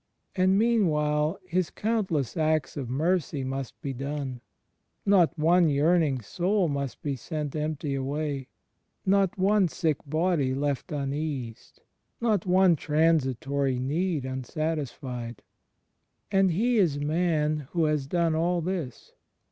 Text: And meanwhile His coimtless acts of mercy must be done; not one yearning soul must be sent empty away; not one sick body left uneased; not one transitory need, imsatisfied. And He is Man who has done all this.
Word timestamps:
And 0.35 0.57
meanwhile 0.57 1.37
His 1.45 1.69
coimtless 1.69 2.35
acts 2.35 2.75
of 2.75 2.89
mercy 2.89 3.43
must 3.43 3.79
be 3.83 3.93
done; 3.93 4.41
not 5.05 5.37
one 5.37 5.69
yearning 5.69 6.21
soul 6.21 6.67
must 6.67 7.03
be 7.03 7.15
sent 7.15 7.55
empty 7.55 7.93
away; 7.93 8.47
not 9.05 9.37
one 9.37 9.67
sick 9.67 9.97
body 10.07 10.55
left 10.55 10.87
uneased; 10.91 11.81
not 12.19 12.47
one 12.47 12.75
transitory 12.75 13.77
need, 13.77 14.25
imsatisfied. 14.25 15.43
And 16.31 16.49
He 16.53 16.77
is 16.79 16.97
Man 16.99 17.67
who 17.73 17.83
has 17.85 18.07
done 18.07 18.33
all 18.33 18.59
this. 18.61 19.13